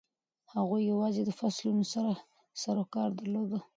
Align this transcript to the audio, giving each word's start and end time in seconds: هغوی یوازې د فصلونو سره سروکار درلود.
هغوی 0.53 0.81
یوازې 0.91 1.21
د 1.25 1.31
فصلونو 1.39 1.85
سره 1.93 2.11
سروکار 2.61 3.09
درلود. 3.19 3.51